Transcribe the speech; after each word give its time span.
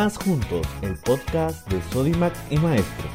Más 0.00 0.16
Juntos, 0.16 0.66
el 0.80 0.96
podcast 0.96 1.70
de 1.70 1.78
Sodimac 1.92 2.32
y 2.50 2.56
Maestro. 2.56 3.06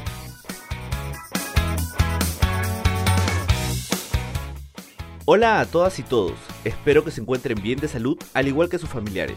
Hola 5.24 5.58
a 5.58 5.66
todas 5.66 5.98
y 5.98 6.04
todos, 6.04 6.34
espero 6.62 7.02
que 7.02 7.10
se 7.10 7.20
encuentren 7.20 7.60
bien 7.60 7.80
de 7.80 7.88
salud 7.88 8.16
al 8.34 8.46
igual 8.46 8.68
que 8.68 8.78
sus 8.78 8.88
familiares. 8.88 9.36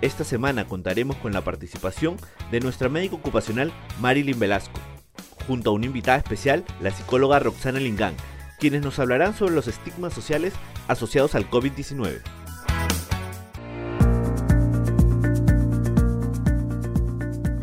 Esta 0.00 0.24
semana 0.24 0.66
contaremos 0.66 1.14
con 1.18 1.32
la 1.32 1.44
participación 1.44 2.16
de 2.50 2.58
nuestra 2.58 2.88
médica 2.88 3.14
ocupacional 3.14 3.72
Marilyn 4.00 4.40
Velasco, 4.40 4.80
junto 5.46 5.70
a 5.70 5.74
una 5.74 5.86
invitada 5.86 6.18
especial, 6.18 6.64
la 6.80 6.90
psicóloga 6.90 7.38
Roxana 7.38 7.78
Lingán, 7.78 8.16
quienes 8.58 8.82
nos 8.82 8.98
hablarán 8.98 9.36
sobre 9.36 9.54
los 9.54 9.68
estigmas 9.68 10.12
sociales 10.12 10.52
asociados 10.88 11.36
al 11.36 11.48
COVID-19. 11.48 12.37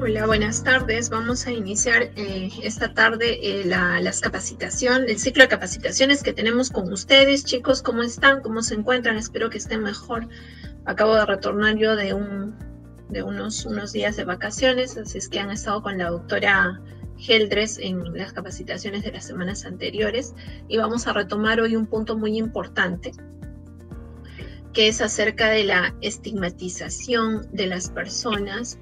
Hola, 0.07 0.27
buenas 0.27 0.63
tardes. 0.63 1.09
Vamos 1.09 1.47
a 1.47 1.51
iniciar 1.51 2.11
eh, 2.15 2.51
esta 2.61 2.93
tarde 2.93 3.39
eh, 3.41 3.65
la, 3.65 3.99
las 4.01 4.21
capacitaciones, 4.21 5.09
el 5.09 5.17
ciclo 5.17 5.41
de 5.41 5.49
capacitaciones 5.49 6.21
que 6.21 6.31
tenemos 6.31 6.69
con 6.69 6.93
ustedes. 6.93 7.43
Chicos, 7.43 7.81
¿cómo 7.81 8.03
están? 8.03 8.41
¿Cómo 8.41 8.61
se 8.61 8.75
encuentran? 8.75 9.17
Espero 9.17 9.49
que 9.49 9.57
estén 9.57 9.81
mejor. 9.81 10.27
Acabo 10.85 11.15
de 11.15 11.25
retornar 11.25 11.77
yo 11.77 11.95
de, 11.95 12.13
un, 12.13 12.53
de 13.09 13.23
unos, 13.23 13.65
unos 13.65 13.93
días 13.93 14.15
de 14.15 14.25
vacaciones, 14.25 14.95
así 14.95 15.17
es 15.17 15.27
que 15.27 15.39
han 15.39 15.49
estado 15.49 15.81
con 15.81 15.97
la 15.97 16.11
doctora 16.11 16.79
Geldres 17.17 17.79
en 17.79 18.15
las 18.15 18.31
capacitaciones 18.31 19.03
de 19.03 19.11
las 19.11 19.25
semanas 19.25 19.65
anteriores 19.65 20.35
y 20.67 20.77
vamos 20.77 21.07
a 21.07 21.13
retomar 21.13 21.59
hoy 21.59 21.75
un 21.75 21.87
punto 21.87 22.15
muy 22.15 22.37
importante 22.37 23.11
que 24.71 24.87
es 24.89 25.01
acerca 25.01 25.49
de 25.49 25.63
la 25.63 25.95
estigmatización 26.01 27.47
de 27.53 27.65
las 27.65 27.89
personas 27.89 28.77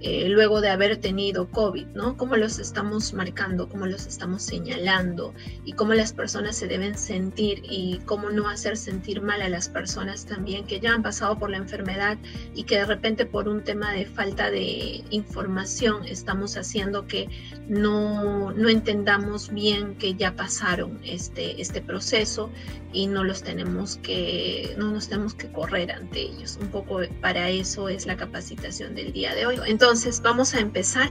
eh, 0.00 0.28
luego 0.28 0.60
de 0.60 0.70
haber 0.70 0.98
tenido 0.98 1.50
COVID, 1.50 1.86
¿no? 1.88 2.16
Cómo 2.16 2.36
los 2.36 2.58
estamos 2.58 3.12
marcando, 3.12 3.68
cómo 3.68 3.86
los 3.86 4.06
estamos 4.06 4.42
señalando 4.42 5.34
y 5.64 5.72
cómo 5.72 5.94
las 5.94 6.12
personas 6.12 6.56
se 6.56 6.68
deben 6.68 6.96
sentir 6.96 7.62
y 7.64 8.00
cómo 8.04 8.30
no 8.30 8.48
hacer 8.48 8.76
sentir 8.76 9.20
mal 9.20 9.42
a 9.42 9.48
las 9.48 9.68
personas 9.68 10.24
también 10.24 10.66
que 10.66 10.78
ya 10.78 10.94
han 10.94 11.02
pasado 11.02 11.38
por 11.38 11.50
la 11.50 11.56
enfermedad 11.56 12.16
y 12.54 12.62
que 12.64 12.76
de 12.76 12.86
repente 12.86 13.26
por 13.26 13.48
un 13.48 13.64
tema 13.64 13.92
de 13.92 14.06
falta 14.06 14.50
de 14.50 15.02
información 15.10 16.04
estamos 16.04 16.56
haciendo 16.56 17.06
que 17.06 17.28
no, 17.68 18.52
no 18.52 18.68
entendamos 18.68 19.52
bien 19.52 19.96
que 19.96 20.14
ya 20.14 20.34
pasaron 20.36 21.00
este, 21.02 21.60
este 21.60 21.80
proceso 21.80 22.50
y 22.92 23.06
no 23.06 23.22
los 23.24 23.42
tenemos 23.42 23.98
que, 23.98 24.74
no 24.78 24.90
nos 24.90 25.08
tenemos 25.08 25.34
que 25.34 25.48
correr 25.48 25.92
ante 25.92 26.20
ellos. 26.20 26.58
Un 26.60 26.68
poco 26.68 27.00
para 27.20 27.50
eso 27.50 27.88
es 27.88 28.06
la 28.06 28.16
capacitación 28.16 28.94
del 28.94 29.12
día 29.12 29.34
de 29.34 29.44
hoy. 29.46 29.56
Entonces, 29.66 29.87
entonces 29.88 30.20
vamos 30.20 30.52
a 30.52 30.60
empezar 30.60 31.10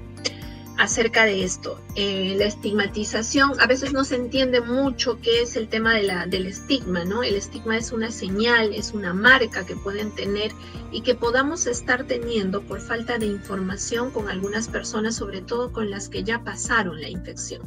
acerca 0.78 1.25
de 1.25 1.44
esto. 1.44 1.81
Eh, 1.95 2.36
la 2.38 2.45
estigmatización, 2.45 3.59
a 3.59 3.66
veces 3.66 3.92
no 3.92 4.03
se 4.03 4.17
entiende 4.17 4.61
mucho 4.61 5.19
qué 5.19 5.42
es 5.42 5.56
el 5.56 5.67
tema 5.67 5.95
del 5.95 6.45
estigma, 6.45 7.03
¿no? 7.03 7.23
El 7.23 7.34
estigma 7.34 7.75
es 7.75 7.92
una 7.92 8.11
señal, 8.11 8.75
es 8.75 8.94
una 8.94 9.16
marca 9.16 9.66
que 9.66 9.75
pueden 9.78 10.11
tener 10.11 10.52
y 10.92 11.02
que 11.02 11.16
podamos 11.16 11.66
estar 11.66 12.03
teniendo 12.03 12.61
por 12.61 12.80
falta 12.80 13.17
de 13.17 13.25
información 13.25 14.11
con 14.11 14.30
algunas 14.30 14.67
personas, 14.67 15.16
sobre 15.16 15.41
todo 15.41 15.72
con 15.72 15.89
las 15.89 16.08
que 16.08 16.23
ya 16.23 16.44
pasaron 16.44 17.02
la 17.02 17.09
infección. 17.09 17.64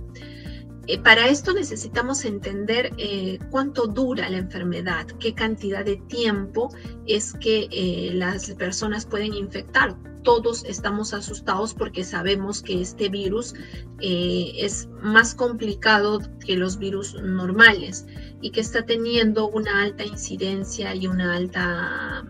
Eh, 0.87 0.97
para 1.01 1.27
esto 1.27 1.53
necesitamos 1.53 2.25
entender 2.25 2.93
eh, 2.99 3.41
cuánto 3.51 3.89
dura 3.89 4.29
la 4.29 4.39
enfermedad, 4.39 5.09
qué 5.19 5.35
cantidad 5.35 5.85
de 5.85 5.97
tiempo 5.97 6.73
es 7.05 7.35
que 7.41 8.13
las 8.15 8.53
personas 8.53 9.07
pueden 9.07 9.35
infectar. 9.35 9.97
Todos 10.23 10.65
estamos 10.65 11.15
asustados 11.15 11.75
porque 11.75 12.05
sabemos 12.05 12.63
que 12.63 12.81
este 12.81 13.09
virus 13.09 13.55
es 14.01 14.89
más 15.03 15.35
complicado 15.35 16.21
que 16.45 16.57
los 16.57 16.79
virus 16.79 17.15
normales 17.15 18.07
y 18.41 18.51
que 18.51 18.61
está 18.61 18.85
teniendo 18.85 19.49
una 19.49 19.83
alta 19.83 20.05
incidencia 20.05 20.95
y 20.95 21.07
una 21.07 21.35
alta 21.35 22.25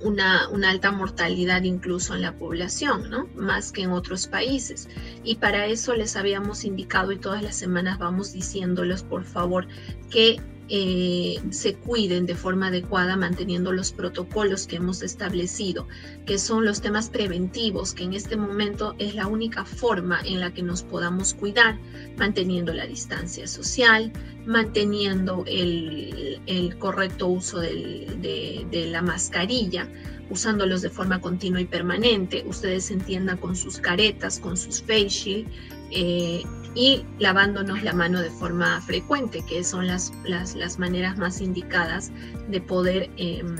una, 0.00 0.48
alta 0.68 0.92
mortalidad 0.92 1.62
incluso 1.62 2.14
en 2.14 2.22
la 2.22 2.36
población, 2.36 3.10
¿no? 3.10 3.28
Más 3.34 3.72
que 3.72 3.82
en 3.82 3.90
otros 3.90 4.26
países. 4.26 4.88
Y 5.24 5.36
para 5.36 5.66
eso 5.66 5.94
les 5.94 6.16
habíamos 6.16 6.64
indicado 6.64 7.12
y 7.12 7.18
todas 7.18 7.42
las 7.42 7.56
semanas 7.56 7.98
vamos 7.98 8.32
diciéndoles, 8.32 9.02
por 9.02 9.24
favor, 9.24 9.66
que 10.10 10.40
eh, 10.70 11.40
se 11.50 11.74
cuiden 11.74 12.26
de 12.26 12.34
forma 12.34 12.66
adecuada 12.66 13.16
manteniendo 13.16 13.72
los 13.72 13.92
protocolos 13.92 14.66
que 14.66 14.76
hemos 14.76 15.02
establecido, 15.02 15.88
que 16.26 16.38
son 16.38 16.64
los 16.64 16.82
temas 16.82 17.08
preventivos, 17.08 17.94
que 17.94 18.04
en 18.04 18.12
este 18.12 18.36
momento 18.36 18.94
es 18.98 19.14
la 19.14 19.26
única 19.26 19.64
forma 19.64 20.20
en 20.24 20.40
la 20.40 20.52
que 20.52 20.62
nos 20.62 20.82
podamos 20.82 21.32
cuidar, 21.32 21.78
manteniendo 22.18 22.74
la 22.74 22.86
distancia 22.86 23.46
social, 23.46 24.12
manteniendo 24.44 25.44
el, 25.46 26.76
correcto 26.78 27.28
uso 27.28 27.60
de, 27.60 28.88
la 28.90 29.00
mascarilla, 29.00 29.88
usándolos 30.28 30.82
de 30.82 30.90
forma 30.90 31.20
continua 31.20 31.60
y 31.60 31.66
permanente. 31.66 32.44
Ustedes 32.46 32.90
entiendan 32.90 33.38
con 33.38 33.56
sus 33.56 33.78
caretas, 33.78 34.38
con 34.38 34.56
sus 34.56 34.82
face 34.82 35.08
shield. 35.08 35.48
Eh, 35.90 36.42
y 36.78 37.04
lavándonos 37.18 37.82
la 37.82 37.92
mano 37.92 38.20
de 38.20 38.30
forma 38.30 38.80
frecuente, 38.82 39.42
que 39.44 39.64
son 39.64 39.88
las, 39.88 40.12
las, 40.24 40.78
maneras 40.78 41.18
más 41.18 41.40
indicadas 41.40 42.12
de 42.46 42.60
poder 42.60 43.10
em, 43.16 43.56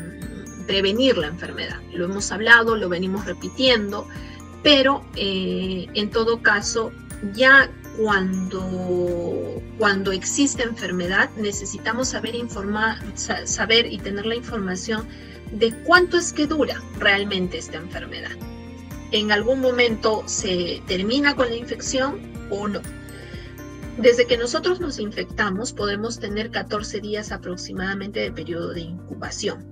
prevenir 0.69 1.19
la 1.19 1.27
enfermedad. 1.27 1.81
Lo 1.93 2.05
hemos 2.05 2.31
hablado, 2.31 2.77
lo 2.77 2.89
venimos 2.89 3.27
repitiendo, 3.27 4.07
pero 4.63 5.05
eh, 5.17 5.89
en 5.95 6.11
todo 6.11 6.43
caso, 6.43 6.93
ya 7.35 7.69
cuando, 7.97 9.61
cuando 9.79 10.13
existe 10.13 10.63
enfermedad, 10.63 11.29
necesitamos 11.37 12.11
saber, 12.11 12.37
informar, 12.37 12.99
saber 13.17 13.93
y 13.93 13.99
tener 13.99 14.27
la 14.27 14.37
información 14.37 15.05
de 15.51 15.75
cuánto 15.83 16.19
es 16.19 16.33
que 16.33 16.47
dura 16.47 16.81
realmente 17.01 17.59
esta 17.59 17.79
enfermedad. 17.79 18.31
En 19.11 19.33
algún 19.33 19.61
momento 19.61 20.23
se 20.27 20.81
termina 20.87 21.35
con 21.35 21.49
la 21.49 21.57
infección 21.57 22.21
o 22.51 22.69
no. 22.69 22.81
Desde 23.99 24.29
que 24.29 24.39
nosotros 24.39 24.79
nos 24.79 25.01
infectamos 25.01 25.73
podemos 25.73 26.21
tener 26.21 26.53
14 26.53 27.01
días 27.01 27.33
aproximadamente 27.33 28.21
de 28.21 28.31
periodo 28.31 28.73
de 28.73 28.83
incubación. 28.83 29.67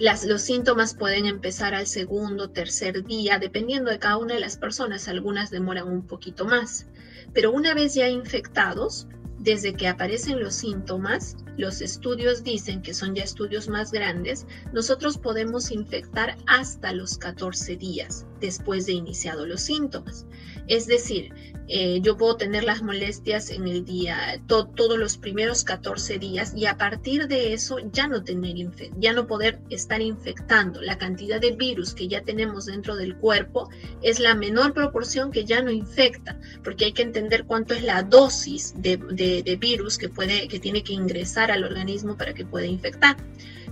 Los 0.00 0.40
síntomas 0.40 0.94
pueden 0.94 1.26
empezar 1.26 1.74
al 1.74 1.86
segundo, 1.86 2.48
tercer 2.48 3.04
día, 3.04 3.38
dependiendo 3.38 3.90
de 3.90 3.98
cada 3.98 4.16
una 4.16 4.34
de 4.34 4.40
las 4.40 4.56
personas. 4.56 5.06
Algunas 5.06 5.50
demoran 5.50 5.86
un 5.86 6.06
poquito 6.06 6.46
más. 6.46 6.86
Pero 7.34 7.52
una 7.52 7.74
vez 7.74 7.92
ya 7.92 8.08
infectados, 8.08 9.06
desde 9.38 9.74
que 9.74 9.86
aparecen 9.86 10.40
los 10.40 10.54
síntomas, 10.54 11.36
los 11.58 11.80
estudios 11.82 12.42
dicen 12.42 12.80
que 12.80 12.94
son 12.94 13.14
ya 13.14 13.22
estudios 13.22 13.68
más 13.68 13.92
grandes, 13.92 14.46
nosotros 14.72 15.18
podemos 15.18 15.70
infectar 15.70 16.36
hasta 16.46 16.92
los 16.92 17.18
14 17.18 17.76
días 17.76 18.24
después 18.40 18.86
de 18.86 18.92
iniciado 18.92 19.46
los 19.46 19.60
síntomas. 19.60 20.26
Es 20.68 20.86
decir, 20.86 21.32
eh, 21.70 22.00
yo 22.00 22.16
puedo 22.16 22.36
tener 22.36 22.64
las 22.64 22.82
molestias 22.82 23.50
en 23.50 23.68
el 23.68 23.84
día, 23.84 24.40
todos 24.46 24.98
los 24.98 25.18
primeros 25.18 25.64
14 25.64 26.18
días 26.18 26.54
y 26.56 26.64
a 26.64 26.78
partir 26.78 27.28
de 27.28 27.52
eso 27.52 27.78
ya 27.92 28.08
no 28.08 28.24
tener 28.24 28.54
ya 28.98 29.12
no 29.12 29.26
poder 29.26 29.60
estar 29.68 30.00
infectando. 30.00 30.80
La 30.80 30.96
cantidad 30.96 31.40
de 31.40 31.52
virus 31.52 31.92
que 31.94 32.08
ya 32.08 32.22
tenemos 32.22 32.66
dentro 32.66 32.96
del 32.96 33.16
cuerpo 33.16 33.68
es 34.02 34.18
la 34.18 34.34
menor 34.34 34.72
proporción 34.72 35.30
que 35.30 35.44
ya 35.44 35.60
no 35.60 35.70
infecta, 35.70 36.40
porque 36.64 36.86
hay 36.86 36.92
que 36.92 37.02
entender 37.02 37.44
cuánto 37.44 37.74
es 37.74 37.82
la 37.82 38.02
dosis 38.02 38.74
de, 38.78 38.96
de 38.96 39.56
virus 39.56 39.98
que, 39.98 40.08
puede, 40.08 40.48
que 40.48 40.60
tiene 40.60 40.82
que 40.82 40.94
ingresar 40.94 41.50
al 41.50 41.64
organismo 41.64 42.16
para 42.16 42.32
que 42.32 42.46
pueda 42.46 42.66
infectar. 42.66 43.16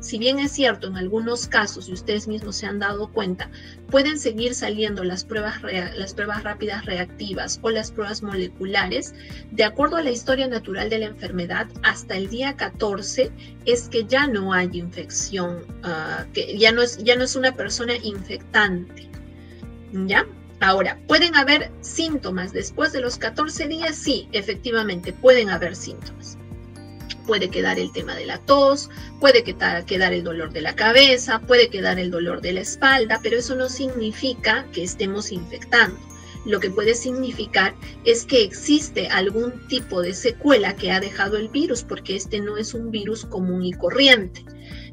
Si 0.00 0.18
bien 0.18 0.38
es 0.38 0.52
cierto, 0.52 0.88
en 0.88 0.96
algunos 0.96 1.46
casos, 1.46 1.88
y 1.88 1.92
ustedes 1.92 2.28
mismos 2.28 2.56
se 2.56 2.66
han 2.66 2.78
dado 2.78 3.08
cuenta, 3.12 3.50
pueden 3.90 4.18
seguir 4.18 4.54
saliendo 4.54 5.04
las 5.04 5.24
pruebas, 5.24 5.62
las 5.62 6.14
pruebas 6.14 6.42
rápidas 6.42 6.84
reactivas 6.84 7.58
o 7.62 7.70
las 7.70 7.90
pruebas 7.90 8.22
moleculares, 8.22 9.14
de 9.50 9.64
acuerdo 9.64 9.96
a 9.96 10.02
la 10.02 10.10
historia 10.10 10.48
natural 10.48 10.90
de 10.90 10.98
la 10.98 11.06
enfermedad, 11.06 11.66
hasta 11.82 12.16
el 12.16 12.28
día 12.28 12.56
14 12.56 13.32
es 13.64 13.88
que 13.88 14.04
ya 14.04 14.26
no 14.26 14.52
hay 14.52 14.70
infección, 14.72 15.64
ah, 15.82 16.26
que 16.32 16.58
ya 16.58 16.72
no, 16.72 16.82
es, 16.82 16.98
ya 16.98 17.16
no 17.16 17.24
es 17.24 17.36
una 17.36 17.52
persona 17.52 17.94
infectante. 17.96 19.08
¿Ya? 19.92 20.26
Ahora, 20.60 20.98
¿pueden 21.06 21.36
haber 21.36 21.70
síntomas 21.80 22.52
después 22.52 22.92
de 22.92 23.00
los 23.00 23.18
14 23.18 23.68
días? 23.68 23.94
Sí, 23.94 24.28
efectivamente, 24.32 25.12
pueden 25.12 25.50
haber 25.50 25.76
síntomas 25.76 26.38
puede 27.26 27.50
quedar 27.50 27.78
el 27.78 27.92
tema 27.92 28.14
de 28.14 28.26
la 28.26 28.38
tos, 28.38 28.90
puede 29.20 29.42
quedar 29.42 30.12
el 30.12 30.24
dolor 30.24 30.52
de 30.52 30.60
la 30.62 30.76
cabeza, 30.76 31.40
puede 31.40 31.68
quedar 31.68 31.98
el 31.98 32.10
dolor 32.10 32.40
de 32.40 32.52
la 32.52 32.60
espalda, 32.60 33.20
pero 33.22 33.38
eso 33.38 33.54
no 33.54 33.68
significa 33.68 34.66
que 34.72 34.82
estemos 34.82 35.32
infectando. 35.32 35.98
Lo 36.46 36.60
que 36.60 36.70
puede 36.70 36.94
significar 36.94 37.74
es 38.04 38.24
que 38.24 38.42
existe 38.42 39.08
algún 39.08 39.66
tipo 39.68 40.00
de 40.00 40.14
secuela 40.14 40.76
que 40.76 40.92
ha 40.92 41.00
dejado 41.00 41.36
el 41.36 41.48
virus, 41.48 41.82
porque 41.82 42.16
este 42.16 42.40
no 42.40 42.56
es 42.56 42.72
un 42.72 42.90
virus 42.90 43.24
común 43.24 43.64
y 43.64 43.72
corriente. 43.72 44.44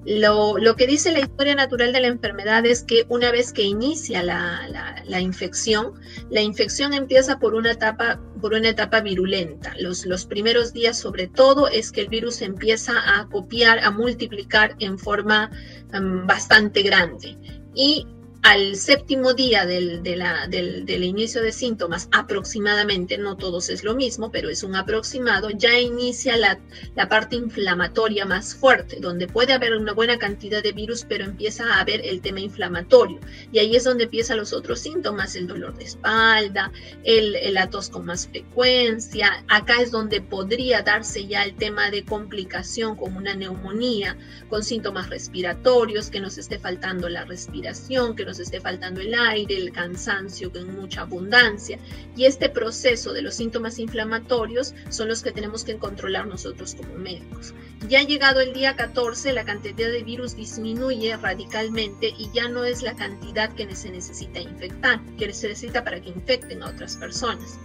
Lo, 0.05 0.75
que 0.75 0.85
dice 0.85 1.11
la 1.11 1.19
historia 1.19 1.55
natural 1.55 1.93
de 1.93 2.01
la 2.01 2.07
enfermedad 2.07 2.65
es 2.65 2.83
que 2.83 3.05
una 3.07 3.31
vez 3.31 3.53
que 3.53 3.63
inicia 3.63 4.21
la, 4.21 5.21
infección, 5.21 5.93
la 6.29 6.41
infección 6.41 6.93
empieza 6.93 7.39
por 7.39 7.53
una 7.53 7.71
etapa, 7.71 8.19
por 8.41 8.53
una 8.53 8.69
etapa 8.69 8.99
virulenta. 8.99 9.73
Los, 9.79 10.05
los 10.05 10.25
primeros 10.25 10.73
días, 10.73 10.99
sobre 10.99 11.27
todo, 11.27 11.69
es 11.69 11.91
que 11.91 12.01
el 12.01 12.09
virus 12.09 12.41
empieza 12.41 12.93
a 13.17 13.29
copiar, 13.29 13.79
a 13.79 13.91
multiplicar 13.91 14.75
en 14.79 14.99
forma 14.99 15.49
mm, 15.93 16.27
bastante 16.27 16.81
grande. 16.81 17.37
Y 17.73 18.05
al 18.43 18.75
séptimo 18.75 19.33
día 19.33 19.65
del, 19.65 20.03
del, 20.03 21.03
inicio 21.03 21.41
de 21.41 21.53
síntomas, 21.53 22.09
aproximadamente, 22.11 23.17
no 23.17 23.37
todos 23.37 23.69
es 23.69 23.85
lo 23.85 23.95
mismo, 23.95 24.31
pero 24.31 24.49
es 24.49 24.63
un 24.63 24.75
aproximado, 24.75 25.49
ya 25.49 25.79
inicia 25.79 26.35
la, 26.35 26.59
la, 26.93 27.07
parte 27.07 27.37
inflamatoria 27.37 28.25
más 28.25 28.53
fuerte, 28.53 28.97
donde 28.99 29.27
puede 29.27 29.53
haber 29.53 29.73
una 29.73 29.93
buena 29.93 30.17
cantidad 30.17 30.61
de 30.61 30.73
virus, 30.73 31.05
pero 31.07 31.23
empieza 31.23 31.73
a 31.73 31.79
haber 31.79 32.05
el 32.05 32.19
tema 32.19 32.41
inflamatorio. 32.41 33.19
Y 33.53 33.59
ahí 33.59 33.77
es 33.77 33.85
donde 33.85 34.03
empiezan 34.05 34.37
los 34.37 34.51
otros 34.51 34.79
síntomas, 34.79 35.37
el 35.37 35.47
dolor 35.47 35.77
de 35.77 35.85
espalda, 35.85 36.69
el, 37.05 37.35
el 37.35 37.57
con 37.91 38.05
más 38.05 38.27
frecuencia. 38.27 39.45
Acá 39.47 39.81
es 39.81 39.91
donde 39.91 40.19
podría 40.19 40.81
darse 40.81 41.25
ya 41.27 41.43
el 41.43 41.55
tema 41.55 41.89
de 41.91 42.03
complicación 42.03 42.97
como 42.97 43.19
una 43.19 43.35
neumonía, 43.35 44.17
con 44.49 44.63
síntomas 44.63 45.09
respiratorios, 45.09 46.09
que 46.09 46.19
nos 46.19 46.37
esté 46.37 46.59
faltando 46.59 47.07
la 47.07 47.23
respiración, 47.23 48.15
que 48.17 48.25
nos 48.25 48.32
esté 48.39 48.59
faltando 48.59 49.01
el 49.01 49.13
aire, 49.13 49.55
el 49.55 49.71
cansancio 49.71 50.51
en 50.55 50.75
mucha 50.75 51.01
abundancia. 51.01 51.79
Y 52.15 52.25
este 52.25 52.49
proceso 52.49 53.13
de 53.13 53.21
los 53.21 53.35
síntomas 53.35 53.79
inflamatorios 53.79 54.73
son 54.89 55.07
los 55.07 55.23
que 55.23 55.31
tenemos 55.31 55.63
que 55.63 55.77
controlar 55.77 56.27
nosotros 56.27 56.75
como 56.75 56.95
médicos. 56.95 57.53
Ya 57.89 58.01
llegado 58.03 58.39
el 58.39 58.53
día 58.53 58.75
14, 58.75 59.33
la 59.33 59.43
cantidad 59.43 59.91
de 59.91 60.03
virus 60.03 60.35
disminuye 60.35 61.15
radicalmente 61.17 62.13
y 62.17 62.29
ya 62.33 62.47
no 62.47 62.63
es 62.63 62.81
la 62.81 62.95
cantidad 62.95 63.53
que 63.53 63.75
se 63.75 63.89
necesita 63.89 64.39
infectar, 64.39 65.01
que 65.17 65.33
se 65.33 65.49
necesita 65.49 65.83
para 65.83 66.01
que 66.01 66.09
infecten 66.09 66.63
a 66.63 66.69
otras 66.69 66.95
personas. 66.97 67.59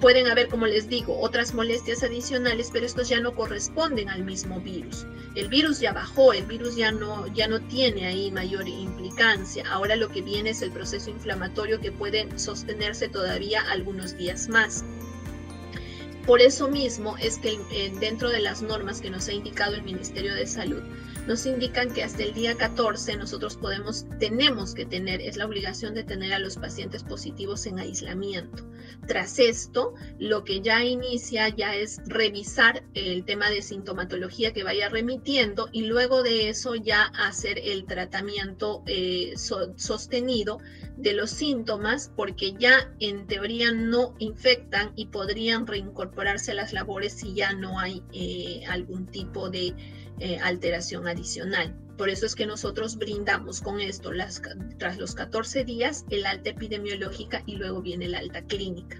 Pueden 0.00 0.28
haber, 0.28 0.48
como 0.48 0.66
les 0.66 0.88
digo, 0.88 1.20
otras 1.20 1.52
molestias 1.52 2.02
adicionales, 2.02 2.70
pero 2.72 2.86
estos 2.86 3.10
ya 3.10 3.20
no 3.20 3.34
corresponden 3.34 4.08
al 4.08 4.24
mismo 4.24 4.58
virus. 4.58 5.04
El 5.34 5.48
virus 5.48 5.78
ya 5.78 5.92
bajó, 5.92 6.32
el 6.32 6.46
virus 6.46 6.74
ya 6.74 6.90
no, 6.90 7.26
ya 7.34 7.46
no 7.48 7.60
tiene 7.60 8.06
ahí 8.06 8.30
mayor 8.30 8.66
implicancia. 8.66 9.70
Ahora 9.70 9.96
lo 9.96 10.08
que 10.08 10.22
viene 10.22 10.50
es 10.50 10.62
el 10.62 10.70
proceso 10.70 11.10
inflamatorio 11.10 11.80
que 11.80 11.92
puede 11.92 12.26
sostenerse 12.38 13.08
todavía 13.08 13.60
algunos 13.70 14.16
días 14.16 14.48
más. 14.48 14.84
Por 16.26 16.40
eso 16.40 16.68
mismo 16.68 17.16
es 17.18 17.38
que 17.38 17.58
dentro 18.00 18.30
de 18.30 18.40
las 18.40 18.62
normas 18.62 19.02
que 19.02 19.10
nos 19.10 19.28
ha 19.28 19.32
indicado 19.32 19.74
el 19.74 19.82
Ministerio 19.82 20.34
de 20.34 20.46
Salud, 20.46 20.82
nos 21.26 21.44
indican 21.44 21.92
que 21.92 22.02
hasta 22.02 22.22
el 22.22 22.32
día 22.32 22.56
14 22.56 23.16
nosotros 23.16 23.56
podemos, 23.56 24.06
tenemos 24.18 24.74
que 24.74 24.86
tener, 24.86 25.20
es 25.20 25.36
la 25.36 25.46
obligación 25.46 25.92
de 25.94 26.04
tener 26.04 26.32
a 26.32 26.38
los 26.38 26.56
pacientes 26.56 27.04
positivos 27.04 27.66
en 27.66 27.78
aislamiento. 27.78 28.69
Tras 29.06 29.38
esto, 29.38 29.94
lo 30.18 30.44
que 30.44 30.60
ya 30.60 30.84
inicia 30.84 31.48
ya 31.48 31.74
es 31.74 32.00
revisar 32.06 32.84
el 32.94 33.24
tema 33.24 33.50
de 33.50 33.62
sintomatología 33.62 34.52
que 34.52 34.64
vaya 34.64 34.88
remitiendo 34.88 35.68
y 35.72 35.82
luego 35.86 36.22
de 36.22 36.48
eso 36.48 36.74
ya 36.74 37.04
hacer 37.04 37.58
el 37.58 37.86
tratamiento 37.86 38.82
eh, 38.86 39.34
sostenido 39.76 40.58
de 40.96 41.14
los 41.14 41.30
síntomas 41.30 42.12
porque 42.14 42.54
ya 42.58 42.92
en 43.00 43.26
teoría 43.26 43.72
no 43.72 44.14
infectan 44.18 44.92
y 44.96 45.06
podrían 45.06 45.66
reincorporarse 45.66 46.52
a 46.52 46.54
las 46.54 46.72
labores 46.72 47.14
si 47.14 47.34
ya 47.34 47.52
no 47.52 47.78
hay 47.78 48.02
eh, 48.12 48.64
algún 48.68 49.06
tipo 49.06 49.50
de 49.50 49.74
eh, 50.18 50.38
alteración 50.42 51.08
adicional. 51.08 51.74
Por 52.00 52.08
eso 52.08 52.24
es 52.24 52.34
que 52.34 52.46
nosotros 52.46 52.96
brindamos 52.96 53.60
con 53.60 53.78
esto, 53.78 54.10
las, 54.10 54.40
tras 54.78 54.96
los 54.96 55.14
14 55.14 55.66
días, 55.66 56.06
el 56.08 56.24
alta 56.24 56.48
epidemiológica 56.48 57.42
y 57.44 57.56
luego 57.56 57.82
viene 57.82 58.06
el 58.06 58.14
alta 58.14 58.40
clínica. 58.40 58.98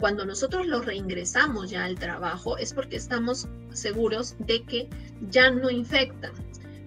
Cuando 0.00 0.24
nosotros 0.24 0.66
los 0.66 0.86
reingresamos 0.86 1.68
ya 1.68 1.84
al 1.84 1.98
trabajo 1.98 2.56
es 2.56 2.72
porque 2.72 2.96
estamos 2.96 3.48
seguros 3.74 4.34
de 4.38 4.64
que 4.64 4.88
ya 5.28 5.50
no 5.50 5.68
infectan, 5.68 6.32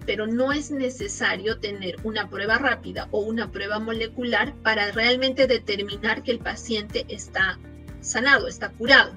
pero 0.07 0.25
no 0.25 0.51
es 0.51 0.71
necesario 0.71 1.59
tener 1.59 1.95
una 2.03 2.27
prueba 2.27 2.57
rápida 2.57 3.07
o 3.11 3.19
una 3.19 3.51
prueba 3.51 3.77
molecular 3.77 4.55
para 4.63 4.91
realmente 4.91 5.45
determinar 5.45 6.23
que 6.23 6.31
el 6.31 6.39
paciente 6.39 7.05
está 7.07 7.59
sanado, 7.99 8.47
está 8.47 8.71
curado 8.71 9.13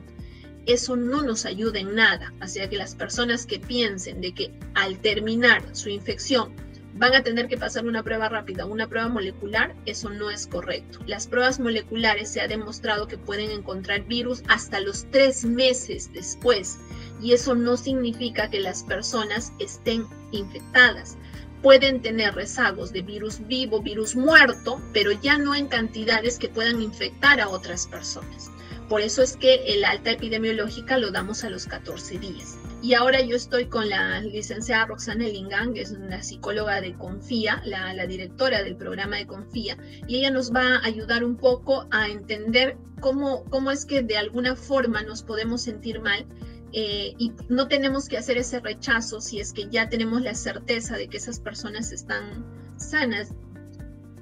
eso 0.67 0.97
no 0.97 1.23
nos 1.23 1.45
ayuda 1.45 1.79
en 1.79 1.95
nada. 1.95 2.33
Así 2.41 2.61
que 2.69 2.77
las 2.77 2.95
personas 2.95 3.47
que 3.47 3.59
piensen 3.59 4.21
de 4.21 4.33
que 4.33 4.51
al 4.75 4.99
terminar 4.99 5.63
su 5.73 5.89
infección 5.89 6.55
van 6.97 7.15
a 7.15 7.23
tener 7.23 7.49
que 7.49 7.59
pasar 7.59 7.87
una 7.87 8.03
prueba 8.03 8.29
rápida, 8.29 8.67
una 8.67 8.89
prueba 8.89 9.09
molecular, 9.09 9.75
eso 9.85 10.11
no 10.11 10.31
es 10.31 10.47
correcto. 10.47 11.01
Las 11.07 11.27
pruebas 11.27 11.59
moleculares 11.59 12.31
se 12.31 12.41
ha 12.41 12.49
demostrado 12.49 13.09
que 13.09 13.19
pueden 13.19 13.51
encontrar 13.51 14.05
virus 14.05 14.43
hasta 14.49 14.81
los 14.81 15.11
tres 15.11 15.45
meses 15.45 16.13
después 16.13 16.79
y 17.21 17.33
eso 17.33 17.55
no 17.55 17.77
significa 17.77 18.49
que 18.49 18.61
las 18.61 18.85
personas 18.85 19.53
estén 19.59 20.07
infectadas. 20.31 21.17
Pueden 21.63 22.03
tener 22.03 22.35
rezagos 22.35 22.93
de 22.93 23.03
virus 23.03 23.45
vivo, 23.47 23.81
virus 23.81 24.15
muerto, 24.15 24.81
pero 24.93 25.13
ya 25.13 25.39
no 25.39 25.55
en 25.55 25.67
cantidades 25.67 26.39
que 26.39 26.49
puedan 26.49 26.83
infectar 26.83 27.41
a 27.41 27.49
otras 27.49 27.87
personas. 27.87 28.51
Por 28.95 29.03
eso 29.03 29.23
es 29.23 29.37
que 29.37 29.57
el 29.75 29.85
alta 29.85 30.13
epidemiológica 30.13 30.99
lo 30.99 31.11
damos 31.11 31.43
a 31.43 31.51
los 31.51 31.67
14 31.67 32.17
días. 32.17 32.57
Y 32.81 32.95
ahora 32.95 33.21
yo 33.23 33.35
estoy 33.35 33.67
con 33.67 33.89
la 33.89 34.21
licenciada 34.21 34.87
Roxana 34.87 35.25
Lingang, 35.25 35.75
que 35.75 35.81
es 35.81 35.91
una 35.91 36.23
psicóloga 36.23 36.81
de 36.81 36.95
Confía, 36.95 37.61
la, 37.65 38.07
directora 38.07 38.63
del 38.63 38.77
programa 38.77 39.17
de 39.17 39.27
Confía, 39.27 39.77
y 40.07 40.19
ella 40.19 40.31
nos 40.31 40.55
va 40.55 40.77
a 40.77 40.87
ayudar 40.87 41.25
un 41.25 41.37
poco 41.37 41.89
a 41.91 42.09
entender 42.09 42.77
cómo, 43.01 43.43
cómo 43.51 43.73
es 43.73 43.85
que 43.85 44.05
de 44.05 44.17
alguna 44.17 44.55
forma 44.55 45.03
nos 45.03 45.25
podemos 45.25 45.63
sentir 45.63 46.01
mal 46.01 46.25
eh, 46.73 47.15
y 47.19 47.33
no 47.49 47.67
tenemos 47.67 48.09
que 48.09 48.17
hacer 48.17 48.39
ese 48.39 48.61
rechazo 48.61 49.21
si 49.21 49.41
es 49.41 49.53
que 49.53 49.69
ya 49.71 49.89
tenemos 49.89 50.23
la 50.23 50.37
certeza 50.37 50.97
de 50.97 51.09
que 51.09 51.17
esas 51.17 51.41
personas 51.41 51.91
están 51.91 52.47
sanas 52.77 53.35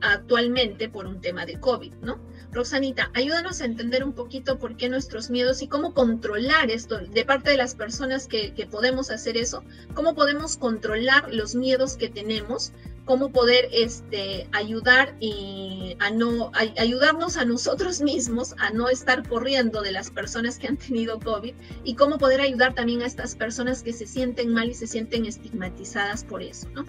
actualmente 0.03 0.89
por 0.89 1.07
un 1.07 1.21
tema 1.21 1.47
de 1.47 1.61
COVID, 1.61 1.93
¿no? 2.03 2.21
Roxanita, 2.53 3.11
ayúdanos 3.15 3.63
a 3.63 3.65
entender 3.65 4.05
un 4.05 4.13
poquito 4.13 4.59
por 4.59 4.77
qué 4.77 4.91
nuestros 4.91 5.31
miedos 5.31 5.63
y 5.63 5.69
cómo 5.69 5.95
controlar 5.95 6.71
esto 6.71 6.99
de 6.99 7.25
parte 7.25 7.51
de 7.51 7.57
las 7.57 7.75
personas 7.75 8.27
que, 8.27 8.53
podemos 8.71 9.11
hacer 9.11 9.39
eso, 9.39 9.65
cómo 9.95 10.15
podemos 10.15 10.59
controlar 10.59 11.33
los 11.33 11.55
miedos 11.55 11.97
que 11.97 12.11
tenemos, 12.11 12.73
cómo 13.07 13.33
poder 13.33 13.69
este, 13.73 14.49
ayudar 14.53 15.17
y 15.19 15.97
a 15.99 16.11
no 16.11 16.53
ayudarnos 16.55 17.39
a 17.39 17.47
nosotros 17.47 18.03
mismos 18.03 18.55
a 18.59 18.71
no 18.71 18.91
estar 18.91 19.27
corriendo 19.27 19.81
de 19.81 19.93
las 19.93 20.11
personas 20.11 20.59
que 20.59 20.69
han 20.69 20.77
tenido 20.77 21.19
COVID 21.21 21.55
y 21.85 21.95
cómo 21.95 22.19
poder 22.19 22.43
ayudar 22.43 22.75
también 22.75 23.01
a 23.01 23.07
estas 23.07 23.35
personas 23.35 23.83
que 23.83 23.95
se 23.95 24.07
sienten 24.07 24.53
mal 24.53 24.69
y 24.69 24.75
se 24.75 24.87
sienten 24.87 25.25
estigmatizadas 25.25 26.23
por 26.23 26.43
eso, 26.43 26.69
¿no? 26.75 26.85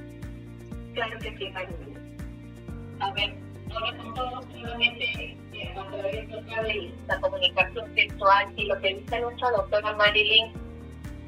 Claro 0.93 1.17
que 1.19 1.37
sí, 1.37 1.51
A 2.99 3.13
ver, 3.13 3.35
nuevamente 3.79 5.37
a 5.75 5.87
través 5.91 6.29
de 6.29 6.91
la 7.07 7.19
comunicación 7.19 7.95
sexual 7.95 8.53
y 8.55 8.65
lo 8.65 8.79
que 8.79 8.95
dice 8.95 9.19
nuestra 9.19 9.51
doctora 9.51 9.93
Marilyn, 9.93 10.53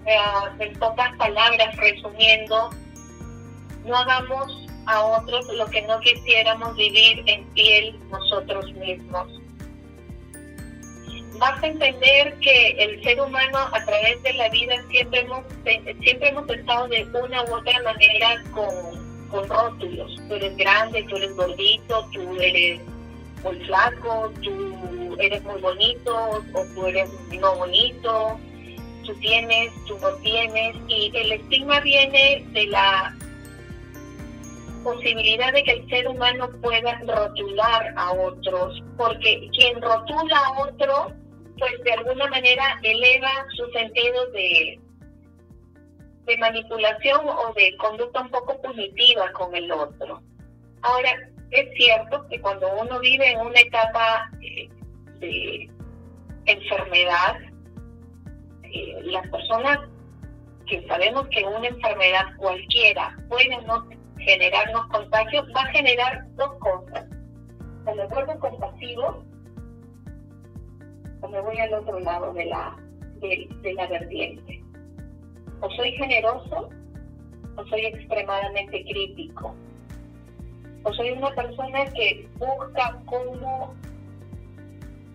eh, 0.05 0.17
en 0.59 0.73
pocas 0.79 1.15
palabras, 1.17 1.75
resumiendo, 1.77 2.69
no 3.85 3.97
hagamos 3.97 4.67
a 4.85 5.03
otros 5.03 5.47
lo 5.55 5.65
que 5.67 5.81
no 5.83 5.99
quisiéramos 5.99 6.75
vivir 6.75 7.23
en 7.25 7.43
piel 7.53 7.99
nosotros 8.11 8.71
mismos. 8.73 9.27
Vas 11.37 11.61
a 11.61 11.67
entender 11.67 12.37
que 12.39 12.69
el 12.71 13.03
ser 13.03 13.19
humano 13.19 13.57
a 13.57 13.85
través 13.85 14.21
de 14.23 14.33
la 14.33 14.47
vida 14.49 14.75
siempre 14.89 15.21
hemos, 15.21 15.43
siempre 15.63 16.29
hemos 16.29 16.49
estado 16.49 16.87
de 16.87 17.03
una 17.13 17.43
u 17.43 17.55
otra 17.55 17.81
manera 17.83 18.41
con, 18.53 19.04
con 19.29 19.47
rótulos. 19.47 20.15
Tú 20.27 20.35
eres 20.35 20.55
grande, 20.57 21.03
tú 21.09 21.15
eres 21.17 21.35
gordito, 21.35 22.09
tú 22.11 22.39
eres 22.39 22.81
muy 23.43 23.55
flaco, 23.65 24.31
tú 24.41 25.15
eres 25.19 25.43
muy 25.43 25.61
bonito 25.61 26.43
o 26.53 26.65
tú 26.73 26.85
eres 26.87 27.09
no 27.39 27.55
bonito, 27.55 28.39
tú 29.05 29.13
tienes, 29.15 29.71
tú 29.87 29.97
no 29.99 30.09
tienes, 30.17 30.75
y 30.87 31.11
el 31.15 31.31
estigma 31.33 31.79
viene 31.81 32.45
de 32.51 32.67
la 32.67 33.15
posibilidad 34.83 35.51
de 35.51 35.63
que 35.63 35.71
el 35.71 35.89
ser 35.89 36.07
humano 36.07 36.49
pueda 36.61 36.99
rotular 37.07 37.93
a 37.97 38.13
otros, 38.13 38.83
porque 38.97 39.49
quien 39.51 39.81
rotula 39.81 40.37
a 40.37 40.63
otro, 40.63 41.11
pues 41.57 41.83
de 41.83 41.93
alguna 41.93 42.27
manera 42.27 42.79
eleva 42.83 43.31
su 43.55 43.65
sentido 43.71 44.25
de, 44.31 44.79
de 46.25 46.37
manipulación 46.37 47.21
o 47.27 47.53
de 47.53 47.75
conducta 47.77 48.21
un 48.21 48.29
poco 48.29 48.61
punitiva 48.61 49.31
con 49.33 49.55
el 49.55 49.71
otro. 49.71 50.21
Ahora, 50.81 51.11
es 51.51 51.73
cierto 51.75 52.27
que 52.29 52.39
cuando 52.41 52.67
uno 52.81 52.99
vive 52.99 53.31
en 53.31 53.39
una 53.39 53.59
etapa 53.59 54.29
eh, 54.41 54.69
de 55.19 55.69
enfermedad, 56.45 57.37
eh, 58.63 59.01
las 59.03 59.27
personas 59.29 59.79
que 60.67 60.85
sabemos 60.87 61.27
que 61.29 61.43
una 61.43 61.67
enfermedad 61.67 62.25
cualquiera 62.37 63.15
puede 63.29 63.61
no 63.61 63.87
generarnos 64.17 64.87
contagios, 64.87 65.47
va 65.55 65.61
a 65.61 65.71
generar 65.71 66.25
dos 66.35 66.53
cosas. 66.59 67.05
O 67.85 67.93
me 67.93 68.07
vuelvo 68.07 68.39
compasivo 68.39 69.23
o 71.21 71.27
me 71.27 71.39
voy 71.41 71.57
al 71.59 71.73
otro 71.75 71.99
lado 71.99 72.33
de 72.33 72.45
la, 72.45 72.75
de 73.21 73.73
la 73.75 73.87
vertiente. 73.87 74.64
O 75.65 75.71
soy 75.71 75.93
generoso 75.93 76.69
o 77.57 77.65
soy 77.65 77.87
extremadamente 77.87 78.83
crítico. 78.83 79.55
O 80.83 80.93
soy 80.93 81.09
una 81.09 81.33
persona 81.33 81.85
que 81.85 82.27
busca 82.37 83.01
cómo 83.07 83.73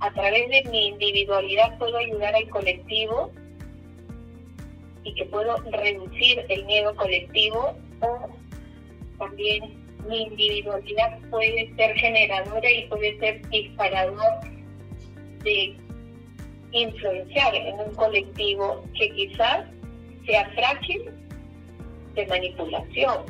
a 0.01 0.13
través 0.13 0.49
de 0.49 0.69
mi 0.73 0.89
individualidad 0.89 1.79
puedo 1.79 1.97
ayudar 1.99 2.35
al 2.35 2.49
colectivo 2.49 3.31
y 5.05 5.15
que 5.15 5.25
puedo 5.27 5.57
reducir 5.71 6.45
el 6.49 6.65
miedo 6.65 6.97
colectivo 6.97 7.77
o 8.01 8.29
también 9.19 9.63
mi 10.09 10.23
individualidad 10.23 11.17
puede 11.31 11.73
ser 11.77 11.95
generadora 11.95 12.73
y 12.73 12.89
puede 12.89 13.17
ser 13.21 13.49
disparador 13.51 14.41
de 15.45 15.77
influenciar 16.73 17.55
en 17.55 17.79
un 17.79 17.95
colectivo 17.95 18.83
que 18.99 19.11
quizás 19.11 19.67
sea 20.27 20.51
frágil 20.55 21.11
de 22.15 22.27
manipulación. 22.27 23.25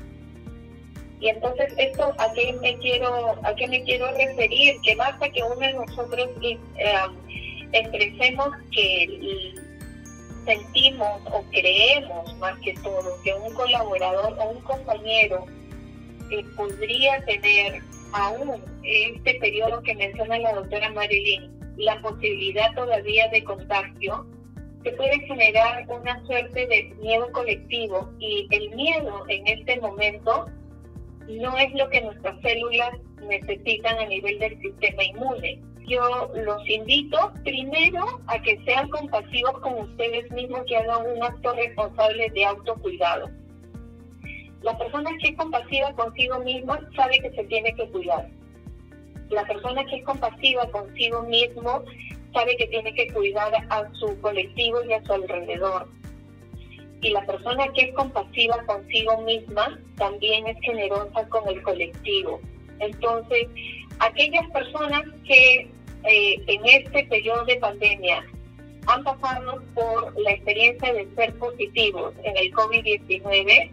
Y 1.20 1.28
entonces 1.28 1.73
esto 1.76 2.14
a 2.18 2.32
qué 2.32 2.54
me 2.62 2.78
quiero 2.78 3.35
a 3.44 3.54
qué 3.54 3.68
me 3.68 3.82
quiero 3.82 4.11
referir 4.12 4.76
que 4.82 4.94
basta 4.97 5.28
que 5.28 5.42
uno 5.42 5.56
de 5.56 5.75
nosotros 5.75 6.30
eh, 6.42 6.56
expresemos 7.73 8.49
que 8.73 9.52
sentimos 10.47 11.20
o 11.30 11.44
creemos 11.50 12.37
más 12.38 12.59
que 12.61 12.73
todo 12.82 13.23
que 13.23 13.35
un 13.35 13.52
colaborador 13.52 14.35
o 14.38 14.50
un 14.50 14.61
compañero 14.62 15.44
eh, 16.30 16.42
podría 16.56 17.23
tener 17.26 17.82
aún 18.12 18.62
este 18.82 19.35
periodo 19.35 19.82
que 19.82 19.94
menciona 19.94 20.38
la 20.38 20.54
doctora 20.54 20.90
Marilyn 20.90 21.61
la 21.76 22.00
posibilidad 22.00 22.75
todavía 22.75 23.28
de 23.28 23.44
contagio 23.44 24.26
se 24.82 24.92
puede 24.92 25.20
generar 25.20 25.87
una 25.88 26.25
suerte 26.25 26.66
de 26.66 26.94
miedo 27.00 27.30
colectivo 27.32 28.10
y 28.18 28.46
el 28.50 28.70
miedo 28.70 29.25
en 29.28 29.46
este 29.46 29.78
momento 29.80 30.46
no 31.28 31.56
es 31.58 31.72
lo 31.75 31.88
que 31.90 32.00
nuestras 32.00 32.40
células 32.40 32.90
necesitan 33.28 33.99
a 33.99 34.06
nivel 34.06 34.38
del 34.38 34.58
sistema 34.60 35.04
inmune. 35.04 35.60
Yo 35.87 36.30
los 36.34 36.68
invito 36.68 37.32
primero 37.44 38.04
a 38.26 38.40
que 38.40 38.58
sean 38.64 38.88
compasivos 38.88 39.58
con 39.60 39.75
ustedes 39.80 40.30
mismos 40.30 40.62
y 40.66 40.75
hagan 40.75 41.06
un 41.06 41.22
acto 41.22 41.52
responsable 41.54 42.30
de 42.30 42.44
autocuidado. 42.46 43.28
La 44.62 44.76
persona 44.78 45.10
que 45.20 45.28
es 45.28 45.37
compasiva 45.37 45.92
consigo 45.94 46.38
misma 46.40 46.80
sabe 46.94 47.18
que 47.20 47.30
se 47.32 47.44
tiene 47.44 47.75
que 47.75 47.88
cuidar. 47.90 48.28
La 49.30 49.44
persona 49.46 49.84
que 49.87 49.96
es 49.96 50.04
compasiva 50.04 50.70
consigo 50.70 51.22
mismo 51.22 51.84
sabe 52.32 52.56
que 52.56 52.66
tiene 52.66 52.94
que 52.94 53.08
cuidar 53.12 53.52
a 53.68 53.88
su 53.94 54.20
colectivo 54.20 54.82
y 54.84 54.92
a 54.92 55.04
su 55.04 55.12
alrededor. 55.12 55.88
Y 57.02 57.10
la 57.10 57.25
persona 57.25 57.66
que 57.72 57.82
es 57.82 57.94
compasiva 57.94 58.62
consigo 58.64 59.22
misma 59.22 59.78
también 59.96 60.46
es 60.46 60.56
generosa 60.60 61.26
con 61.28 61.49
el 61.49 61.62
colectivo. 61.62 62.40
Entonces, 62.78 63.49
aquellas 63.99 64.49
personas 64.50 65.02
que 65.26 65.70
eh, 66.04 66.42
en 66.46 66.66
este 66.66 67.04
periodo 67.04 67.44
de 67.44 67.56
pandemia 67.56 68.25
han 68.87 69.04
pasado 69.04 69.62
por 69.75 70.18
la 70.20 70.32
experiencia 70.32 70.92
de 70.92 71.08
ser 71.14 71.34
positivos 71.34 72.14
en 72.25 72.37
el 72.37 72.52
COVID-19, 72.52 73.70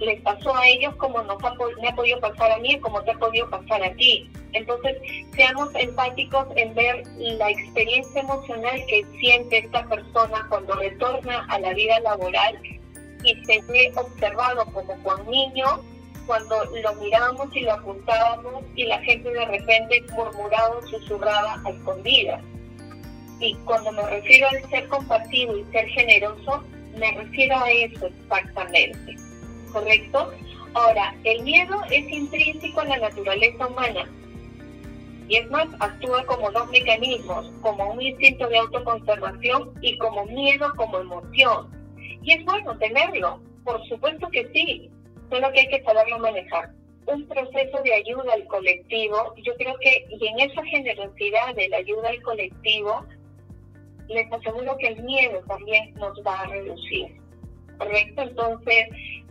les 0.00 0.20
pasó 0.22 0.54
a 0.54 0.66
ellos 0.66 0.94
como 0.96 1.22
nos 1.22 1.42
ha, 1.44 1.54
me 1.80 1.88
ha 1.88 1.94
podido 1.94 2.20
pasar 2.20 2.52
a 2.52 2.58
mí, 2.58 2.78
como 2.80 3.02
te 3.02 3.12
ha 3.12 3.18
podido 3.18 3.48
pasar 3.50 3.82
a 3.82 3.92
ti. 3.94 4.30
Entonces, 4.52 4.96
seamos 5.34 5.68
empáticos 5.74 6.46
en 6.56 6.74
ver 6.74 7.02
la 7.16 7.50
experiencia 7.50 8.22
emocional 8.22 8.82
que 8.88 9.04
siente 9.20 9.58
esta 9.58 9.86
persona 9.86 10.46
cuando 10.48 10.74
retorna 10.74 11.46
a 11.48 11.58
la 11.58 11.72
vida 11.74 12.00
laboral 12.00 12.60
y 13.22 13.44
se 13.44 13.60
ve 13.62 13.92
observado 13.96 14.64
como 14.66 14.96
Juan 15.02 15.30
Niño 15.30 15.82
cuando 16.26 16.64
lo 16.64 16.94
mirábamos 16.94 17.48
y 17.54 17.60
lo 17.60 17.72
apuntábamos 17.72 18.64
y 18.76 18.84
la 18.84 18.98
gente 19.00 19.30
de 19.30 19.44
repente 19.46 20.04
murmuraba 20.12 20.80
susurraba 20.82 21.60
a 21.64 21.70
escondidas. 21.70 22.42
Y 23.40 23.54
cuando 23.64 23.90
me 23.92 24.02
refiero 24.02 24.46
al 24.48 24.70
ser 24.70 24.86
compasivo 24.88 25.56
y 25.56 25.64
ser 25.72 25.88
generoso, 25.88 26.62
me 26.96 27.10
refiero 27.12 27.56
a 27.56 27.70
eso 27.70 28.06
exactamente. 28.06 29.16
¿Correcto? 29.72 30.32
Ahora, 30.74 31.14
el 31.24 31.42
miedo 31.42 31.82
es 31.90 32.08
intrínseco 32.08 32.82
en 32.82 32.88
la 32.90 32.98
naturaleza 32.98 33.66
humana. 33.66 34.08
Y 35.28 35.36
es 35.36 35.50
más, 35.50 35.68
actúa 35.78 36.24
como 36.26 36.50
dos 36.50 36.68
mecanismos, 36.70 37.50
como 37.62 37.92
un 37.92 38.02
instinto 38.02 38.48
de 38.48 38.58
autoconservación 38.58 39.72
y 39.80 39.96
como 39.98 40.26
miedo 40.26 40.72
como 40.76 40.98
emoción. 40.98 41.70
Y 42.22 42.32
es 42.32 42.44
bueno 42.44 42.76
tenerlo, 42.78 43.40
por 43.64 43.84
supuesto 43.88 44.28
que 44.30 44.48
sí, 44.52 44.90
solo 45.28 45.50
que 45.52 45.60
hay 45.60 45.68
que 45.68 45.82
saberlo 45.84 46.18
manejar. 46.18 46.70
Un 47.06 47.26
proceso 47.26 47.82
de 47.82 47.94
ayuda 47.94 48.32
al 48.34 48.44
colectivo, 48.46 49.34
yo 49.44 49.54
creo 49.56 49.76
que, 49.80 50.06
y 50.10 50.26
en 50.26 50.50
esa 50.50 50.64
generosidad 50.64 51.54
de 51.54 51.68
la 51.68 51.78
ayuda 51.78 52.08
al 52.08 52.22
colectivo, 52.22 53.06
les 54.08 54.32
aseguro 54.32 54.76
que 54.78 54.88
el 54.88 55.02
miedo 55.02 55.40
también 55.46 55.94
nos 55.94 56.18
va 56.26 56.40
a 56.40 56.46
reducir. 56.46 57.16
¿Correcto? 57.78 58.22
Entonces, 58.22 58.88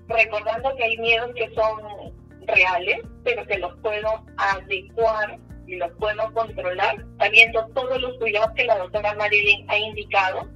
recordando 0.10 0.76
que 0.76 0.84
hay 0.84 0.98
miedos 0.98 1.32
que 1.36 1.50
son 1.54 2.14
reales, 2.48 3.00
pero 3.24 3.46
que 3.46 3.60
los 3.60 3.78
puedo 3.80 4.24
adecuar 4.38 5.40
y 5.68 5.76
los 5.76 5.92
puedo 5.94 6.34
controlar, 6.34 7.06
sabiendo 7.20 7.66
todos 7.76 8.02
los 8.02 8.18
cuidados 8.18 8.52
que 8.56 8.66
la 8.66 8.78
doctora 8.80 9.14
Marilyn 9.16 9.70
ha 9.70 9.78
indicado 9.78 10.50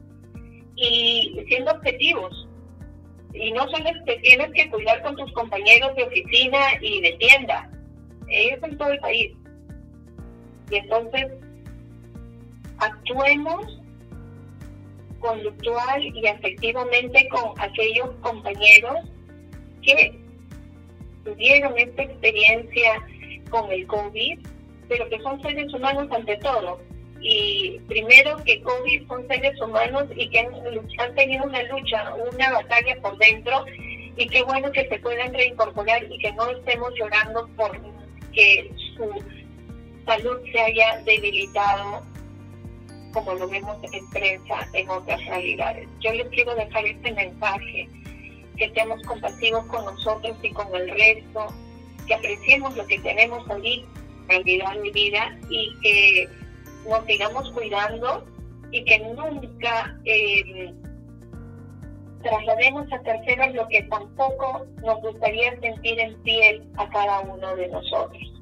y 0.75 1.43
siendo 1.47 1.71
objetivos. 1.71 2.47
Y 3.33 3.51
no 3.51 3.67
solo 3.69 3.89
te 4.05 4.17
tienes 4.17 4.51
que 4.53 4.69
cuidar 4.69 5.01
con 5.03 5.15
tus 5.15 5.31
compañeros 5.33 5.95
de 5.95 6.03
oficina 6.03 6.59
y 6.81 7.01
de 7.01 7.11
tienda, 7.13 7.69
ellos 8.27 8.59
en 8.63 8.77
todo 8.77 8.89
el 8.89 8.99
país. 8.99 9.35
Y 10.69 10.75
entonces, 10.77 11.27
actuemos 12.79 13.79
conductual 15.19 16.03
y 16.03 16.27
afectivamente 16.27 17.27
con 17.29 17.53
aquellos 17.59 18.09
compañeros 18.21 18.99
que 19.83 20.19
tuvieron 21.23 21.77
esta 21.77 22.03
experiencia 22.03 23.05
con 23.49 23.71
el 23.71 23.85
COVID, 23.87 24.39
pero 24.89 25.09
que 25.09 25.19
son 25.19 25.41
seres 25.41 25.73
humanos 25.73 26.07
ante 26.11 26.37
todo. 26.37 26.81
Y 27.21 27.79
primero 27.87 28.43
que 28.43 28.61
COVID 28.61 29.07
son 29.07 29.27
seres 29.27 29.59
humanos 29.61 30.05
y 30.15 30.29
que 30.29 30.39
han, 30.39 31.15
tenido 31.15 31.45
una 31.45 31.63
lucha, 31.63 32.13
una 32.15 32.51
batalla 32.51 32.95
por 33.01 33.17
dentro, 33.17 33.65
y 34.17 34.27
qué 34.27 34.43
bueno 34.43 34.71
que 34.71 34.87
se 34.89 34.99
puedan 34.99 35.33
reincorporar 35.33 36.03
y 36.11 36.17
que 36.19 36.33
no 36.33 36.49
estemos 36.49 36.91
llorando 36.95 37.47
por 37.55 37.71
que 38.33 38.71
su 38.95 39.09
salud 40.05 40.37
se 40.51 40.59
haya 40.59 41.01
debilitado 41.05 42.03
como 43.13 43.33
lo 43.35 43.47
vemos 43.47 43.77
en 43.91 44.09
prensa 44.09 44.67
en 44.73 44.89
otras 44.89 45.23
realidades. 45.27 45.87
Yo 46.01 46.11
les 46.13 46.27
quiero 46.29 46.55
dejar 46.55 46.85
este 46.85 47.11
mensaje 47.13 47.87
que 48.63 48.73
seamos 48.73 49.01
compasivos 49.03 49.65
con 49.65 49.83
nosotros 49.85 50.37
y 50.41 50.51
con 50.51 50.73
el 50.73 50.89
resto, 50.89 51.47
que 52.07 52.13
apreciemos 52.13 52.75
lo 52.77 52.85
que 52.87 52.99
tenemos 52.99 53.49
ahí, 53.49 53.85
realidad 54.29 54.73
de 54.81 54.91
vida, 54.91 55.37
y 55.49 55.75
que 55.81 56.29
nos 56.87 57.05
sigamos 57.05 57.51
cuidando 57.51 58.25
y 58.71 58.83
que 58.85 58.99
nunca 58.99 59.97
eh, 60.05 60.73
traslademos 62.21 62.91
a 62.93 62.99
terceros 63.01 63.53
lo 63.53 63.67
que 63.67 63.83
tampoco 63.83 64.65
nos 64.81 65.01
gustaría 65.01 65.59
sentir 65.59 65.99
en 65.99 66.15
piel 66.23 66.63
a 66.77 66.89
cada 66.89 67.19
uno 67.21 67.55
de 67.55 67.67
nosotros. 67.67 68.32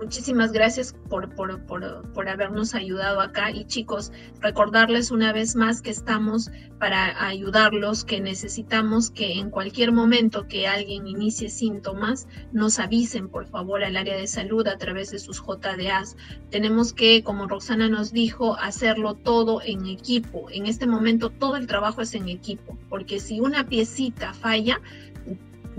Muchísimas 0.00 0.52
gracias 0.52 0.94
por, 1.10 1.34
por, 1.34 1.60
por, 1.66 2.28
habernos 2.28 2.74
ayudado 2.74 3.20
acá 3.20 3.50
y 3.50 3.66
chicos, 3.66 4.12
recordarles 4.40 5.10
una 5.10 5.30
vez 5.30 5.56
más 5.56 5.82
que 5.82 5.90
estamos 5.90 6.50
para 6.78 7.26
ayudarlos, 7.26 8.06
que 8.06 8.18
necesitamos 8.18 9.10
que 9.10 9.34
en 9.34 9.50
cualquier 9.50 9.92
momento 9.92 10.48
que 10.48 10.66
alguien 10.66 11.06
inicie 11.06 11.50
síntomas, 11.50 12.28
nos 12.50 12.78
avisen 12.78 13.28
por 13.28 13.46
favor 13.46 13.84
al 13.84 13.94
área 13.94 14.16
de 14.16 14.26
salud 14.26 14.66
a 14.68 14.78
través 14.78 15.10
de 15.10 15.18
sus 15.18 15.42
JDAs. 15.42 16.16
Tenemos 16.48 16.94
que, 16.94 17.22
como 17.22 17.46
Roxana 17.46 17.90
nos 17.90 18.10
dijo, 18.10 18.56
hacerlo 18.56 19.16
todo 19.16 19.60
en 19.62 19.84
equipo. 19.84 20.46
En 20.50 20.64
este 20.64 20.86
momento 20.86 21.28
todo 21.28 21.56
el 21.56 21.66
trabajo 21.66 22.00
es 22.00 22.14
en 22.14 22.30
equipo, 22.30 22.78
porque 22.88 23.20
si 23.20 23.40
una 23.40 23.68
piecita 23.68 24.32
falla, 24.32 24.80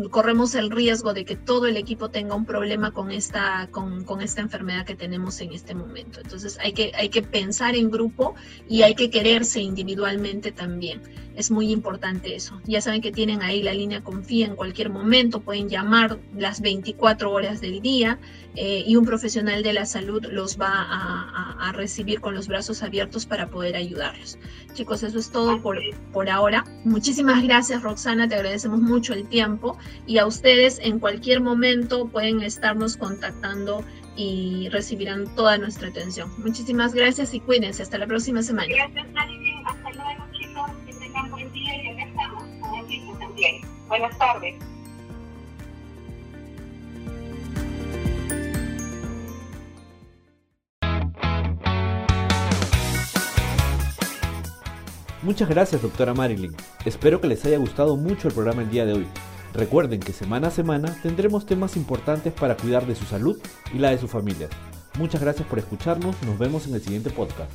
corremos 0.10 0.56
el 0.56 0.72
riesgo 0.72 1.14
de 1.14 1.26
que 1.26 1.36
todo 1.36 1.68
el 1.68 1.78
equipo 1.78 2.10
tenga 2.10 2.36
un 2.36 2.46
problema 2.46 2.92
con 2.92 3.12
esta, 3.12 3.68
con, 3.72 4.04
con, 4.04 4.22
esta 4.22 4.42
enfermedad 4.42 4.86
que 4.86 4.96
tenemos 4.96 5.40
en 5.42 5.54
este 5.54 5.76
momento. 5.76 6.20
Entonces 6.22 6.58
hay 6.62 6.74
que, 6.74 6.92
hay 6.96 7.10
que 7.10 7.22
pensar 7.22 7.76
en 7.76 7.92
grupo 7.92 8.36
y 8.68 8.84
hay 8.84 8.96
que 8.96 9.10
quererse 9.10 9.62
individualmente 9.62 10.52
también. 10.52 11.02
Es 11.36 11.50
muy 11.50 11.72
importante 11.72 12.36
eso. 12.36 12.62
Ya 12.66 12.82
saben 12.82 13.02
que 13.02 13.12
tienen 13.12 13.42
ahí 13.42 13.64
la 13.64 13.74
línea 13.74 14.04
Confía 14.04 14.46
en 14.46 14.56
cualquier 14.56 14.90
momento, 14.90 15.42
pueden 15.42 15.70
llamar 15.70 16.20
las 16.36 16.62
24 16.62 17.32
horas 17.32 17.62
del 17.62 17.82
día 17.82 18.20
eh, 18.56 18.84
y 18.86 18.98
un 18.98 19.06
profesional 19.06 19.64
de 19.64 19.72
la 19.72 19.86
salud 19.86 20.26
los 20.30 20.60
va 20.60 20.68
a, 20.70 21.70
a, 21.70 21.72
recibir 21.72 22.20
con 22.20 22.36
los 22.36 22.50
brazos 22.50 22.84
abiertos 22.84 23.26
para 23.26 23.48
poder 23.48 23.78
ayudarlos. 23.78 24.38
Chicos, 24.74 25.04
eso 25.04 25.20
es 25.20 25.32
todo 25.32 25.62
por, 25.62 25.80
por 26.12 26.30
ahora. 26.30 26.66
Muchísimas 26.84 27.42
gracias, 27.44 27.82
Roxana, 27.82 28.28
te 28.28 28.36
agradecemos 28.36 28.82
mucho 28.82 29.14
el 29.14 29.28
tiempo 29.28 29.78
y 30.08 30.18
a 30.18 30.26
ustedes 30.26 30.80
en 30.80 31.00
cualquier 31.00 31.42
momento 31.42 32.08
pueden 32.08 32.42
estarnos 32.42 32.98
contactando 32.98 33.84
y 34.16 34.70
recibirán 34.70 35.34
toda 35.36 35.58
nuestra 35.58 35.88
atención. 35.88 36.30
Muchísimas 36.38 36.94
gracias 36.94 37.34
y 37.34 37.40
cuídense. 37.40 37.84
Hasta 37.84 37.98
la 37.98 38.08
próxima 38.08 38.44
semana. 38.44 38.68
Gracias, 38.74 39.06
Hasta 39.66 39.92
luego, 39.92 40.26
chicos. 40.34 40.72
Que 40.86 40.94
tengan 40.94 41.32
buen 41.32 41.52
día 41.54 41.84
y 41.84 41.90
acá 41.90 42.04
estamos 42.04 42.44
con 42.62 42.80
equipo 42.86 43.18
también. 43.20 43.62
Buenas 43.88 44.18
tardes. 44.18 44.56
Muchas 55.24 55.50
gracias, 55.50 55.84
doctora 55.84 56.16
Marilyn. 56.16 56.52
Espero 56.84 57.22
que 57.22 57.28
les 57.28 57.46
haya 57.46 57.60
gustado 57.60 57.96
mucho 57.96 58.28
el 58.28 58.34
programa 58.34 58.64
el 58.64 58.72
día 58.72 58.86
de 58.86 58.94
hoy. 58.94 59.08
Recuerden 59.54 60.00
que 60.00 60.14
semana 60.14 60.48
a 60.48 60.52
semana 60.52 60.96
tendremos 61.04 61.46
temas 61.46 61.76
importantes 61.76 62.34
para 62.34 62.56
cuidar 62.56 62.86
de 62.86 62.96
su 62.96 63.06
salud 63.06 63.40
y 63.74 63.80
la 63.80 63.90
de 63.90 63.98
sus 63.98 64.10
familias. 64.10 64.50
Muchas 64.98 65.22
gracias 65.22 65.48
por 65.48 65.60
escucharnos, 65.60 66.16
nos 66.24 66.38
vemos 66.38 66.68
en 66.68 66.76
el 66.76 66.82
siguiente 66.82 67.10
podcast. 67.10 67.52